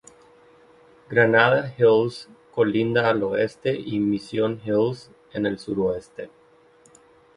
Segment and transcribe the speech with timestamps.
[1.11, 6.31] Granada Hills colinda al oeste y Mission Hills en el suroeste.